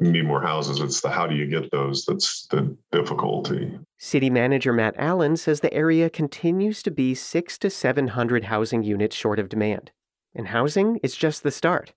need 0.00 0.24
more 0.24 0.40
houses. 0.40 0.80
It's 0.80 1.00
the 1.00 1.10
how 1.10 1.26
do 1.26 1.34
you 1.34 1.46
get 1.46 1.70
those 1.70 2.04
that's 2.04 2.46
the 2.46 2.76
difficulty. 2.92 3.78
City 3.98 4.30
manager 4.30 4.72
Matt 4.72 4.94
Allen 4.96 5.36
says 5.36 5.60
the 5.60 5.72
area 5.72 6.08
continues 6.08 6.82
to 6.82 6.90
be 6.90 7.14
6 7.14 7.58
to 7.58 7.70
700 7.70 8.44
housing 8.44 8.82
units 8.82 9.14
short 9.14 9.38
of 9.38 9.48
demand. 9.48 9.90
And 10.34 10.48
housing 10.48 10.98
is 11.02 11.14
just 11.14 11.42
the 11.42 11.50
start. 11.50 11.92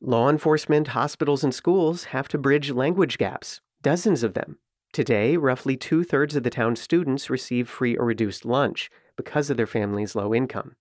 Law 0.00 0.28
enforcement, 0.28 0.88
hospitals, 0.88 1.42
and 1.42 1.54
schools 1.54 2.04
have 2.04 2.28
to 2.28 2.38
bridge 2.38 2.70
language 2.70 3.18
gaps, 3.18 3.60
dozens 3.82 4.22
of 4.22 4.34
them. 4.34 4.58
Today, 4.92 5.36
roughly 5.36 5.76
two 5.76 6.04
thirds 6.04 6.36
of 6.36 6.44
the 6.44 6.50
town's 6.50 6.80
students 6.80 7.30
receive 7.30 7.68
free 7.68 7.96
or 7.96 8.04
reduced 8.04 8.44
lunch 8.44 8.90
because 9.16 9.50
of 9.50 9.56
their 9.56 9.66
family's 9.66 10.14
low 10.14 10.32
income. 10.32 10.76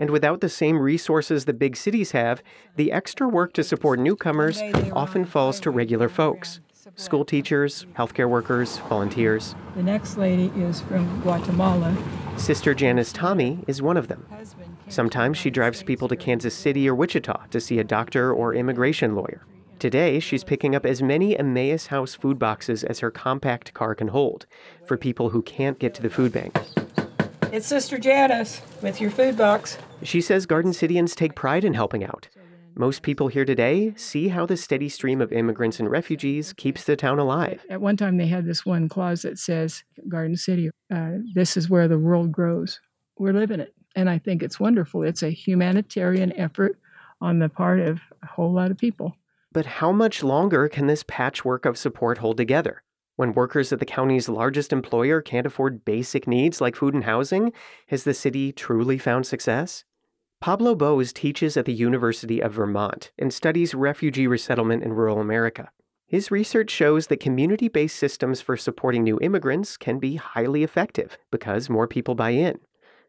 And 0.00 0.10
without 0.10 0.40
the 0.40 0.48
same 0.48 0.80
resources 0.80 1.44
that 1.44 1.58
big 1.58 1.76
cities 1.76 2.12
have, 2.12 2.42
the 2.76 2.90
extra 2.90 3.28
work 3.28 3.52
to 3.52 3.62
support 3.62 4.00
newcomers 4.00 4.60
often 4.92 5.26
falls 5.26 5.60
to 5.60 5.70
regular 5.70 6.08
folks 6.08 6.60
school 6.96 7.24
teachers, 7.24 7.86
healthcare 7.96 8.28
workers, 8.28 8.78
volunteers. 8.78 9.54
The 9.76 9.82
next 9.82 10.16
lady 10.16 10.50
is 10.56 10.80
from 10.80 11.20
Guatemala. 11.20 11.96
Sister 12.36 12.74
Janice 12.74 13.12
Tommy 13.12 13.62
is 13.66 13.80
one 13.82 13.96
of 13.96 14.08
them. 14.08 14.26
Sometimes 14.88 15.36
she 15.38 15.50
drives 15.50 15.82
people 15.82 16.08
to 16.08 16.16
Kansas 16.16 16.54
City 16.54 16.88
or 16.88 16.94
Wichita 16.94 17.46
to 17.50 17.60
see 17.60 17.78
a 17.78 17.84
doctor 17.84 18.32
or 18.32 18.54
immigration 18.54 19.14
lawyer. 19.14 19.44
Today, 19.78 20.20
she's 20.20 20.44
picking 20.44 20.74
up 20.74 20.84
as 20.84 21.00
many 21.00 21.38
Emmaus 21.38 21.86
House 21.86 22.14
food 22.14 22.38
boxes 22.38 22.82
as 22.82 23.00
her 23.00 23.10
compact 23.10 23.72
car 23.72 23.94
can 23.94 24.08
hold 24.08 24.46
for 24.84 24.96
people 24.96 25.30
who 25.30 25.42
can't 25.42 25.78
get 25.78 25.94
to 25.94 26.02
the 26.02 26.10
food 26.10 26.32
bank. 26.32 26.58
It's 27.52 27.66
Sister 27.66 27.98
Janice 27.98 28.60
with 28.80 29.00
your 29.00 29.10
food 29.10 29.36
box. 29.36 29.76
She 30.04 30.20
says 30.20 30.46
Garden 30.46 30.70
Cityans 30.70 31.16
take 31.16 31.34
pride 31.34 31.64
in 31.64 31.74
helping 31.74 32.04
out. 32.04 32.28
Most 32.76 33.02
people 33.02 33.26
here 33.26 33.44
today 33.44 33.92
see 33.96 34.28
how 34.28 34.46
the 34.46 34.56
steady 34.56 34.88
stream 34.88 35.20
of 35.20 35.32
immigrants 35.32 35.80
and 35.80 35.90
refugees 35.90 36.52
keeps 36.52 36.84
the 36.84 36.94
town 36.94 37.18
alive. 37.18 37.66
At 37.68 37.80
one 37.80 37.96
time, 37.96 38.18
they 38.18 38.28
had 38.28 38.46
this 38.46 38.64
one 38.64 38.88
clause 38.88 39.22
that 39.22 39.36
says, 39.36 39.82
Garden 40.08 40.36
City, 40.36 40.70
uh, 40.94 41.10
this 41.34 41.56
is 41.56 41.68
where 41.68 41.88
the 41.88 41.98
world 41.98 42.30
grows. 42.30 42.78
We're 43.18 43.32
living 43.32 43.58
it. 43.58 43.74
And 43.96 44.08
I 44.08 44.18
think 44.18 44.44
it's 44.44 44.60
wonderful. 44.60 45.02
It's 45.02 45.24
a 45.24 45.30
humanitarian 45.30 46.32
effort 46.38 46.78
on 47.20 47.40
the 47.40 47.48
part 47.48 47.80
of 47.80 48.00
a 48.22 48.26
whole 48.26 48.52
lot 48.52 48.70
of 48.70 48.78
people. 48.78 49.16
But 49.50 49.66
how 49.66 49.90
much 49.90 50.22
longer 50.22 50.68
can 50.68 50.86
this 50.86 51.02
patchwork 51.02 51.66
of 51.66 51.76
support 51.76 52.18
hold 52.18 52.36
together? 52.36 52.84
When 53.20 53.34
workers 53.34 53.70
at 53.70 53.80
the 53.80 53.84
county's 53.84 54.30
largest 54.30 54.72
employer 54.72 55.20
can't 55.20 55.46
afford 55.46 55.84
basic 55.84 56.26
needs 56.26 56.58
like 56.62 56.74
food 56.74 56.94
and 56.94 57.04
housing, 57.04 57.52
has 57.88 58.04
the 58.04 58.14
city 58.14 58.50
truly 58.50 58.96
found 58.96 59.26
success? 59.26 59.84
Pablo 60.40 60.74
Bose 60.74 61.12
teaches 61.12 61.54
at 61.58 61.66
the 61.66 61.74
University 61.74 62.40
of 62.40 62.54
Vermont 62.54 63.12
and 63.18 63.30
studies 63.30 63.74
refugee 63.74 64.26
resettlement 64.26 64.82
in 64.82 64.94
rural 64.94 65.20
America. 65.20 65.70
His 66.06 66.30
research 66.30 66.70
shows 66.70 67.08
that 67.08 67.20
community 67.20 67.68
based 67.68 67.96
systems 67.96 68.40
for 68.40 68.56
supporting 68.56 69.04
new 69.04 69.18
immigrants 69.20 69.76
can 69.76 69.98
be 69.98 70.16
highly 70.16 70.64
effective 70.64 71.18
because 71.30 71.68
more 71.68 71.86
people 71.86 72.14
buy 72.14 72.30
in. 72.30 72.58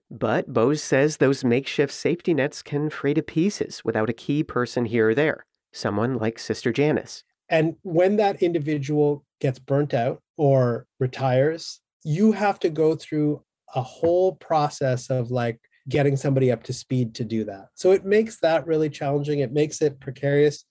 But 0.09 0.51
Bose 0.51 0.83
says 0.83 1.17
those 1.17 1.45
makeshift 1.45 1.93
safety 1.93 2.33
nets 2.33 2.61
can 2.61 2.89
fray 2.89 3.13
to 3.13 3.23
pieces 3.23 3.85
without 3.85 4.09
a 4.09 4.19
key 4.27 4.43
person 4.43 4.83
here 4.83 5.11
or 5.11 5.15
there, 5.15 5.45
someone 5.71 6.17
like 6.17 6.37
Sister 6.37 6.73
Janice. 6.73 7.23
And 7.47 7.77
when 7.83 8.17
that 8.17 8.43
individual 8.43 9.23
gets 9.41 9.59
burnt 9.59 9.93
out 9.93 10.21
or 10.37 10.85
retires, 10.99 11.81
you 12.03 12.31
have 12.31 12.59
to 12.59 12.69
go 12.69 12.95
through 12.95 13.43
a 13.75 13.81
whole 13.81 14.35
process 14.35 15.09
of 15.09 15.31
like 15.31 15.59
getting 15.89 16.15
somebody 16.15 16.51
up 16.51 16.63
to 16.63 16.73
speed 16.73 17.13
to 17.15 17.23
do 17.23 17.43
that. 17.45 17.67
So 17.73 17.91
it 17.91 18.05
makes 18.05 18.39
that 18.39 18.65
really 18.67 18.89
challenging. 18.89 19.39
It 19.39 19.51
makes 19.51 19.81
it 19.81 19.99
precarious. 19.99 20.63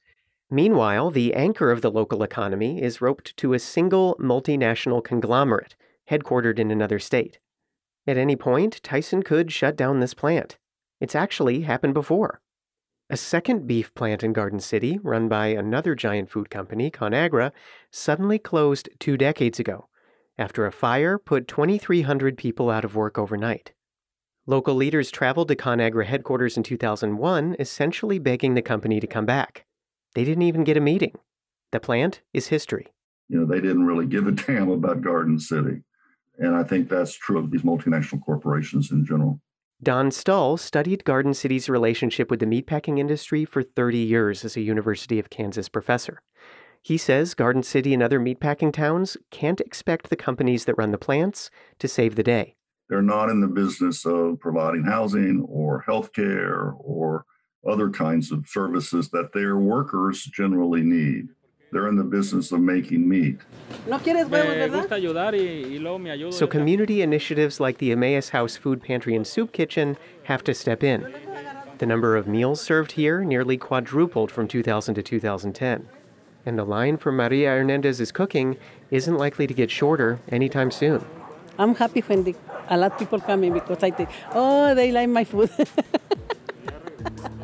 Meanwhile, 0.50 1.10
the 1.10 1.34
anchor 1.34 1.70
of 1.70 1.82
the 1.82 1.90
local 1.90 2.22
economy 2.22 2.82
is 2.82 3.00
roped 3.00 3.36
to 3.36 3.52
a 3.52 3.58
single 3.58 4.16
multinational 4.20 5.02
conglomerate 5.02 5.76
headquartered 6.10 6.58
in 6.58 6.70
another 6.70 6.98
state. 6.98 7.38
At 8.06 8.16
any 8.16 8.34
point, 8.34 8.80
Tyson 8.82 9.22
could 9.22 9.52
shut 9.52 9.76
down 9.76 10.00
this 10.00 10.14
plant. 10.14 10.58
It's 11.00 11.14
actually 11.14 11.62
happened 11.62 11.94
before. 11.94 12.40
A 13.12 13.16
second 13.16 13.66
beef 13.66 13.92
plant 13.94 14.22
in 14.22 14.32
Garden 14.32 14.60
City, 14.60 15.00
run 15.02 15.28
by 15.28 15.48
another 15.48 15.96
giant 15.96 16.30
food 16.30 16.48
company, 16.48 16.92
ConAgra, 16.92 17.50
suddenly 17.90 18.38
closed 18.38 18.88
two 19.00 19.16
decades 19.16 19.58
ago 19.58 19.88
after 20.38 20.64
a 20.64 20.70
fire 20.70 21.18
put 21.18 21.48
2,300 21.48 22.38
people 22.38 22.70
out 22.70 22.84
of 22.84 22.94
work 22.94 23.18
overnight. 23.18 23.72
Local 24.46 24.76
leaders 24.76 25.10
traveled 25.10 25.48
to 25.48 25.56
ConAgra 25.56 26.06
headquarters 26.06 26.56
in 26.56 26.62
2001, 26.62 27.56
essentially 27.58 28.20
begging 28.20 28.54
the 28.54 28.62
company 28.62 29.00
to 29.00 29.08
come 29.08 29.26
back. 29.26 29.66
They 30.14 30.24
didn't 30.24 30.44
even 30.44 30.62
get 30.62 30.76
a 30.76 30.80
meeting. 30.80 31.18
The 31.72 31.80
plant 31.80 32.22
is 32.32 32.46
history. 32.46 32.86
You 33.28 33.40
know, 33.40 33.44
they 33.44 33.60
didn't 33.60 33.86
really 33.86 34.06
give 34.06 34.28
a 34.28 34.32
damn 34.32 34.70
about 34.70 35.02
Garden 35.02 35.40
City. 35.40 35.82
And 36.38 36.54
I 36.54 36.62
think 36.62 36.88
that's 36.88 37.14
true 37.14 37.38
of 37.38 37.50
these 37.50 37.62
multinational 37.62 38.24
corporations 38.24 38.92
in 38.92 39.04
general. 39.04 39.40
Don 39.82 40.10
Stull 40.10 40.58
studied 40.58 41.04
Garden 41.04 41.32
City's 41.32 41.70
relationship 41.70 42.30
with 42.30 42.40
the 42.40 42.46
meatpacking 42.46 42.99
industry 42.99 43.46
for 43.46 43.62
30 43.62 43.96
years 43.96 44.44
as 44.44 44.54
a 44.54 44.60
University 44.60 45.18
of 45.18 45.30
Kansas 45.30 45.70
professor. 45.70 46.20
He 46.82 46.99
says 46.99 47.32
Garden 47.32 47.62
City 47.62 47.94
and 47.94 48.02
other 48.02 48.20
meatpacking 48.20 48.75
towns 48.75 49.16
can't 49.30 49.58
expect 49.60 50.10
the 50.10 50.16
companies 50.16 50.66
that 50.66 50.76
run 50.76 50.90
the 50.90 50.99
plants 50.99 51.50
to 51.78 51.88
save 51.88 52.16
the 52.16 52.22
day. 52.22 52.56
They're 52.90 53.00
not 53.00 53.30
in 53.30 53.40
the 53.40 53.46
business 53.46 54.04
of 54.04 54.38
providing 54.38 54.84
housing 54.84 55.46
or 55.49 55.80
health 55.80 56.12
care 56.12 56.72
or 56.76 57.25
other 57.66 57.88
kinds 57.88 58.32
of 58.32 58.49
services 58.49 59.08
that 59.10 59.32
their 59.32 59.56
workers 59.56 60.25
generally 60.25 60.82
need. 60.82 61.28
They're 61.72 61.86
in 61.86 61.96
the 61.96 62.02
business 62.02 62.50
of 62.50 62.60
making 62.60 63.08
meat. 63.08 63.38
So, 66.32 66.46
community 66.48 67.02
initiatives 67.02 67.60
like 67.60 67.78
the 67.78 67.92
Emmaus 67.92 68.30
House 68.30 68.56
Food 68.56 68.82
Pantry 68.82 69.14
and 69.14 69.24
Soup 69.24 69.52
Kitchen 69.52 69.96
have 70.24 70.42
to 70.44 70.54
step 70.54 70.82
in. 70.82 71.14
The 71.78 71.86
number 71.86 72.16
of 72.16 72.26
meals 72.26 72.60
served 72.60 72.92
here 72.92 73.22
nearly 73.24 73.56
quadrupled 73.56 74.32
from 74.32 74.48
2000 74.48 74.96
to 74.96 75.02
2010. 75.02 75.88
And 76.44 76.58
the 76.58 76.64
line 76.64 76.96
for 76.96 77.12
Maria 77.12 77.50
Hernandez's 77.50 78.10
cooking 78.10 78.56
isn't 78.90 79.16
likely 79.16 79.46
to 79.46 79.54
get 79.54 79.70
shorter 79.70 80.18
anytime 80.28 80.72
soon. 80.72 81.04
I'm 81.56 81.74
happy 81.76 82.00
when 82.00 82.24
the, 82.24 82.34
a 82.68 82.76
lot 82.76 82.92
of 82.92 82.98
people 82.98 83.20
coming 83.20 83.52
because 83.52 83.82
I 83.82 83.90
think, 83.92 84.08
oh, 84.32 84.74
they 84.74 84.90
like 84.90 85.08
my 85.08 85.24
food. 85.24 85.50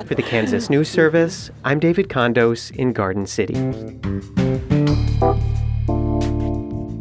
For 0.07 0.15
the 0.15 0.23
Kansas 0.23 0.71
News 0.71 0.89
Service, 0.89 1.51
I'm 1.65 1.81
David 1.81 2.09
Condos 2.09 2.71
in 2.75 2.93
Garden 2.93 3.27
City. 3.27 3.55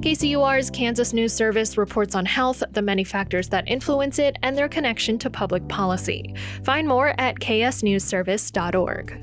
KCUR's 0.01 0.69
Kansas 0.69 1.13
News 1.13 1.33
Service 1.33 1.77
reports 1.77 2.15
on 2.15 2.25
health, 2.25 2.63
the 2.71 2.81
many 2.81 3.03
factors 3.03 3.49
that 3.49 3.67
influence 3.67 4.17
it, 4.19 4.37
and 4.43 4.57
their 4.57 4.69
connection 4.69 5.17
to 5.19 5.29
public 5.29 5.67
policy. 5.67 6.33
Find 6.63 6.87
more 6.87 7.13
at 7.19 7.39
ksnewsservice.org. 7.39 9.21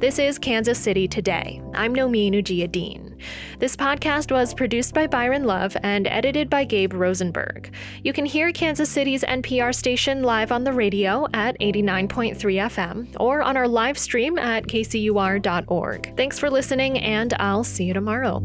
This 0.00 0.18
is 0.18 0.38
Kansas 0.38 0.78
City 0.78 1.08
Today. 1.08 1.62
I'm 1.74 1.94
Nomin 1.94 2.34
Ujiyediin. 2.34 3.09
This 3.58 3.76
podcast 3.76 4.30
was 4.30 4.54
produced 4.54 4.94
by 4.94 5.06
Byron 5.06 5.44
Love 5.44 5.76
and 5.82 6.06
edited 6.06 6.50
by 6.50 6.64
Gabe 6.64 6.94
Rosenberg. 6.94 7.72
You 8.02 8.12
can 8.12 8.24
hear 8.24 8.52
Kansas 8.52 8.90
City's 8.90 9.22
NPR 9.22 9.74
station 9.74 10.22
live 10.22 10.52
on 10.52 10.64
the 10.64 10.72
radio 10.72 11.26
at 11.34 11.58
89.3 11.60 12.36
FM 12.36 13.16
or 13.18 13.42
on 13.42 13.56
our 13.56 13.68
live 13.68 13.98
stream 13.98 14.38
at 14.38 14.66
kcur.org. 14.66 16.16
Thanks 16.16 16.38
for 16.38 16.50
listening, 16.50 16.98
and 16.98 17.34
I'll 17.38 17.64
see 17.64 17.84
you 17.84 17.94
tomorrow. 17.94 18.40